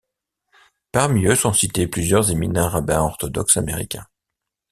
Parmi 0.91 1.27
eux 1.27 1.35
sont 1.35 1.53
cités 1.53 1.87
plusieurs 1.87 2.31
éminents 2.31 2.69
rabbins 2.69 3.03
orthodoxes 3.03 3.57
américains. 3.57 4.07